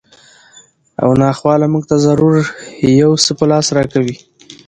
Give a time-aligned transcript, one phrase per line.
[1.03, 2.37] او ناخواله مونږ ته ضرور
[3.01, 4.15] یو څه په لاس راکوي